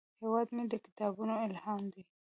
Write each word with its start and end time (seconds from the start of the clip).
هیواد 0.21 0.47
مې 0.55 0.63
د 0.71 0.73
کتابونو 0.85 1.33
الهام 1.45 1.81
دی 1.93 2.03